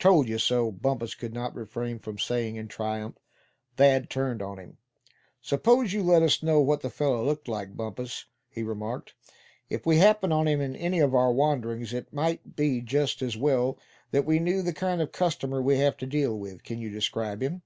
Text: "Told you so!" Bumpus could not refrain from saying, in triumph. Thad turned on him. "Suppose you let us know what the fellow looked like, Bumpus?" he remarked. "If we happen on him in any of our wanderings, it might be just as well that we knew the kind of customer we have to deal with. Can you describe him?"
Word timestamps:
"Told 0.00 0.26
you 0.28 0.38
so!" 0.38 0.72
Bumpus 0.72 1.14
could 1.14 1.32
not 1.32 1.54
refrain 1.54 2.00
from 2.00 2.18
saying, 2.18 2.56
in 2.56 2.66
triumph. 2.66 3.16
Thad 3.76 4.10
turned 4.10 4.42
on 4.42 4.58
him. 4.58 4.78
"Suppose 5.40 5.92
you 5.92 6.02
let 6.02 6.20
us 6.20 6.42
know 6.42 6.60
what 6.60 6.80
the 6.80 6.90
fellow 6.90 7.24
looked 7.24 7.46
like, 7.46 7.76
Bumpus?" 7.76 8.24
he 8.50 8.64
remarked. 8.64 9.14
"If 9.70 9.86
we 9.86 9.98
happen 9.98 10.32
on 10.32 10.48
him 10.48 10.60
in 10.60 10.74
any 10.74 10.98
of 10.98 11.14
our 11.14 11.32
wanderings, 11.32 11.92
it 11.94 12.12
might 12.12 12.56
be 12.56 12.80
just 12.80 13.22
as 13.22 13.36
well 13.36 13.78
that 14.10 14.26
we 14.26 14.40
knew 14.40 14.62
the 14.62 14.72
kind 14.74 15.00
of 15.00 15.12
customer 15.12 15.62
we 15.62 15.76
have 15.78 15.96
to 15.98 16.06
deal 16.06 16.36
with. 16.36 16.64
Can 16.64 16.80
you 16.80 16.90
describe 16.90 17.40
him?" 17.40 17.62